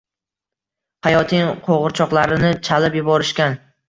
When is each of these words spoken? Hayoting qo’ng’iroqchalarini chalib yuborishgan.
Hayoting 1.07 1.51
qo’ng’iroqchalarini 1.67 2.49
chalib 2.69 2.97
yuborishgan. 3.01 3.59